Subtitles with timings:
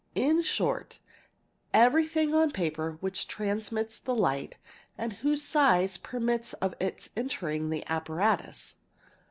[0.15, 0.97] in short
[1.75, 4.57] everything on paper which transmits the light
[4.97, 8.77] and whose size permits of its entering the apparatus.